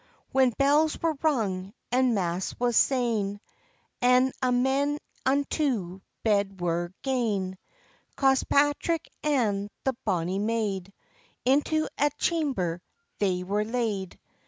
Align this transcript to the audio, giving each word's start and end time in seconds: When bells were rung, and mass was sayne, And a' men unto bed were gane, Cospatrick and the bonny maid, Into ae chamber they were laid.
When 0.31 0.49
bells 0.57 0.99
were 0.99 1.13
rung, 1.21 1.75
and 1.91 2.15
mass 2.15 2.55
was 2.59 2.75
sayne, 2.75 3.39
And 4.01 4.33
a' 4.41 4.51
men 4.51 4.97
unto 5.27 6.01
bed 6.23 6.59
were 6.59 6.91
gane, 7.03 7.55
Cospatrick 8.17 9.09
and 9.21 9.69
the 9.83 9.93
bonny 10.03 10.39
maid, 10.39 10.91
Into 11.45 11.87
ae 11.99 12.09
chamber 12.17 12.81
they 13.19 13.43
were 13.43 13.63
laid. 13.63 14.19